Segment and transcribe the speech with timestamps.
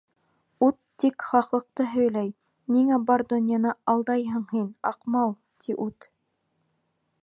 [0.67, 2.31] Ут тик хаҡлыҡты һөйләй,
[2.77, 6.15] ниңә бар донъяны алдайһың һин, Аҡма-ал, ти ут.